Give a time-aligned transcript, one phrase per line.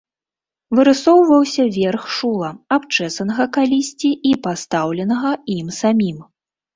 [0.77, 6.17] Вырысоўваўся верх шула, абчэсанага калісьці і пастаўленага ім самім.